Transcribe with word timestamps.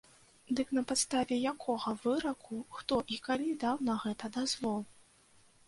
Дык 0.59 0.69
на 0.77 0.83
падставе 0.91 1.37
якога 1.51 1.93
выраку, 2.07 2.57
хто 2.79 2.95
і 3.13 3.21
калі 3.29 3.49
даў 3.67 3.75
на 3.93 4.01
гэта 4.07 4.33
дазвол? 4.43 4.85